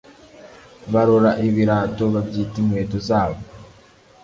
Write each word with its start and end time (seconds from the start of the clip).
Barora 0.93 1.31
ibirato 1.47 2.03
babyita 2.13 2.55
inkweto 2.61 2.97
zabo 3.07 3.39